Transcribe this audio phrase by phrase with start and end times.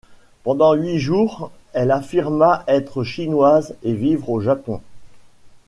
[0.41, 4.81] Pendant huit jours, elle affirma être Chinoise et vivre au Japon.